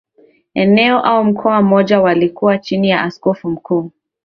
eneo 0.53 0.99
au 0.99 1.23
mkoa 1.23 1.61
mmoja 1.61 2.01
walikuwa 2.01 2.57
chini 2.57 2.89
ya 2.89 3.01
Askofu 3.01 3.49
Mkuu 3.49 3.91